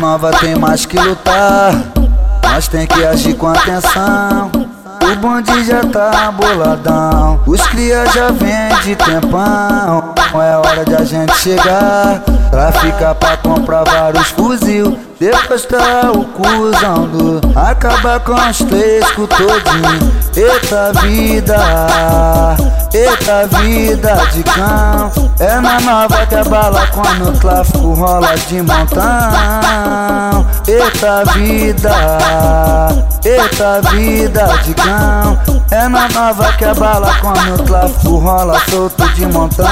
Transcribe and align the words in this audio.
Nova 0.00 0.30
tem 0.32 0.54
mais 0.54 0.84
que 0.84 0.98
lutar, 0.98 1.72
nós 2.42 2.68
tem 2.68 2.86
que 2.86 3.04
agir 3.04 3.34
com 3.34 3.48
atenção. 3.48 4.50
O 5.02 5.16
bonde 5.16 5.64
já 5.64 5.80
tá 5.80 6.30
boladão, 6.32 7.40
os 7.46 7.60
cria 7.68 8.04
já 8.12 8.30
vem 8.30 8.74
de 8.82 8.94
tempão. 8.96 10.14
É 10.34 10.56
hora 10.56 10.84
de 10.84 10.94
a 10.94 11.04
gente 11.04 11.34
chegar, 11.38 12.22
pra 12.56 12.72
ficar 12.72 13.14
pra 13.16 13.36
comprar 13.36 13.84
vários 13.84 14.28
fuzil. 14.28 14.98
Depois 15.20 15.66
tá 15.66 16.10
o 16.10 16.24
cuzão 16.24 17.06
do 17.06 17.40
Acabar 17.54 18.18
com 18.20 18.32
os 18.32 18.58
três 18.58 19.10
com 19.12 19.26
todinho. 19.26 20.12
Eita 20.34 20.92
vida, 21.02 22.56
eita 22.94 23.46
vida 23.58 24.16
de 24.32 24.42
cão. 24.42 25.12
É 25.38 25.60
na 25.60 25.80
nova 25.80 26.24
que 26.26 26.34
a 26.34 26.44
bala 26.44 26.86
quando 26.86 27.28
o 27.28 27.32
tráfico 27.32 27.92
rola 27.92 28.34
de 28.48 28.62
montão. 28.62 30.46
Eita 30.66 31.24
vida, 31.34 31.94
eita 33.22 33.82
vida 33.90 34.46
de 34.64 34.72
cão. 34.72 35.38
É 35.70 35.88
na 35.88 36.08
nova 36.08 36.52
que 36.54 36.64
a 36.64 36.74
bala 36.74 37.14
quando 37.20 37.54
o 37.54 37.64
tráfico 37.64 38.16
rola 38.16 38.58
solto 38.70 39.06
de 39.10 39.26
montão 39.26 39.66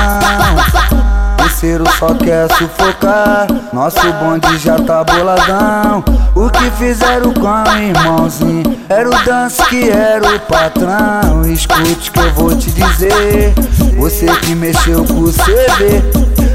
parceiro 1.45 1.85
só 1.99 2.15
quer 2.15 2.51
sufocar. 2.55 3.47
Nosso 3.73 4.01
bonde 4.15 4.57
já 4.59 4.77
tá 4.77 5.05
boladão. 5.05 6.03
O 6.35 6.49
que 6.49 6.71
fizeram 6.73 7.35
com 7.35 7.47
o 7.47 7.79
irmãozinho? 7.79 8.79
Era 8.89 9.09
o 9.09 9.25
dance 9.25 9.63
que 9.67 9.91
era 9.91 10.27
o 10.27 10.41
patrão. 10.41 11.45
Escute 11.47 12.11
que 12.11 12.19
eu 12.19 12.33
vou 12.33 12.57
te 12.57 12.71
dizer. 12.71 13.53
Você 13.99 14.27
que 14.27 14.55
mexeu 14.55 15.05
com 15.05 15.21
o 15.21 15.33
CD. 15.33 16.03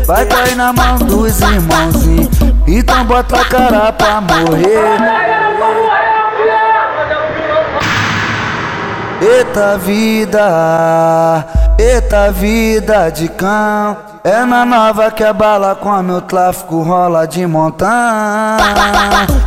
Vai 0.05 0.25
cair 0.25 0.55
na 0.55 0.73
mão 0.73 0.97
dos 0.97 1.39
irmãozinhos. 1.39 2.29
Então 2.67 3.05
bota 3.05 3.41
a 3.41 3.45
cara 3.45 3.91
pra 3.93 4.21
morrer. 4.21 6.08
Eita 9.39 9.77
vida, 9.77 11.45
eita 11.79 12.29
vida 12.29 13.09
de 13.09 13.29
cão. 13.29 13.95
É 14.21 14.43
na 14.43 14.65
nova 14.65 15.09
que 15.11 15.23
a 15.23 15.31
bala 15.31 15.75
come 15.75 16.11
o 16.11 16.19
tráfico 16.19 16.81
rola 16.81 17.25
de 17.25 17.47
montão. 17.47 17.87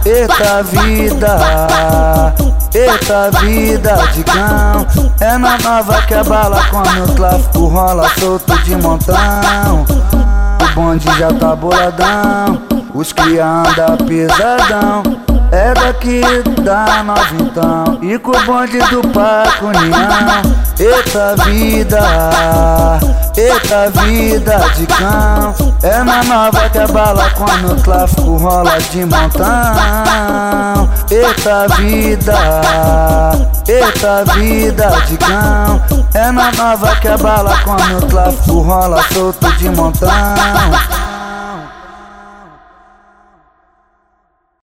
Eita 0.03 0.63
vida, 0.63 1.37
eita 2.73 3.31
vida 3.43 3.97
de 4.15 4.25
cão. 4.25 4.87
É 5.20 5.37
na 5.37 5.59
nova 5.59 6.01
que 6.07 6.15
a 6.15 6.25
bala 6.25 6.65
come 6.70 7.01
o 7.03 7.09
tráfico 7.09 7.67
rola 7.67 8.09
solto 8.19 8.59
de 8.61 8.75
montão. 8.77 9.85
O 10.63 10.75
bonde 10.75 11.07
já 11.19 11.31
tá 11.35 11.55
boladão, 11.55 12.63
os 12.95 13.13
cria 13.13 13.45
anda 13.45 13.98
pesadão. 14.07 15.31
É 15.53 15.75
daqui 15.75 16.22
da 16.62 17.03
nova 17.05 17.28
então 17.39 17.98
E 18.00 18.19
com 18.19 18.31
o 18.31 18.45
bonde 18.47 18.78
do 18.78 19.06
Paco 19.08 19.67
União. 19.67 20.42
Eita 20.78 21.36
vida 21.45 22.00
Eita 23.36 23.91
vida 24.00 24.58
de 24.75 24.86
cão. 24.86 25.55
É 25.83 26.03
na 26.03 26.25
nova 26.25 26.70
que 26.70 26.78
a 26.78 26.86
bala 26.86 27.28
quando 27.36 27.73
o 27.73 27.83
tráfico 27.83 28.36
rola 28.39 28.78
de 28.80 29.05
montão. 29.05 30.89
Eita 31.11 31.69
vida 31.77 32.39
Eita 33.69 34.25
vida 34.33 34.91
de 35.06 35.19
cão. 35.19 35.83
É 36.14 36.33
na 36.33 36.50
nova 36.53 36.97
que 36.97 37.08
a 37.08 37.19
bala 37.19 37.55
quando 37.62 37.98
o 37.98 38.06
tráfico 38.06 38.61
rola 38.61 39.03
solto 39.12 39.53
de 39.58 39.69
montão 39.69 40.08